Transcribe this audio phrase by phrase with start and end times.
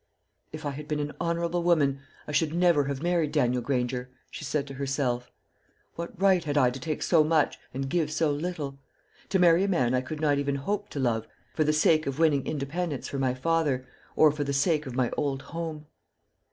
[0.51, 4.43] "If I had been an honourable woman, I should never have married Daniel Granger," she
[4.43, 5.29] said to herself.
[5.93, 8.79] "What right had I to take so much and give so little
[9.29, 12.17] to marry a man I could not even hope to love for the sake of
[12.17, 13.85] winning independence for my father,
[14.15, 15.85] or for the sake of my old home?"